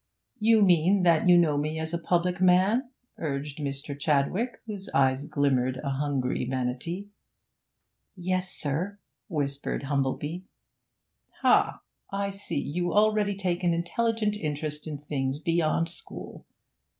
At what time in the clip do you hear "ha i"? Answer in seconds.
11.41-12.31